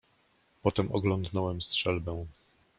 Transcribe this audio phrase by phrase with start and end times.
[0.61, 2.25] "Potem oglądnąłem strzelbę."